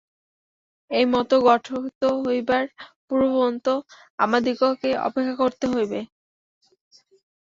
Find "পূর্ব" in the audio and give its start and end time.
3.05-3.23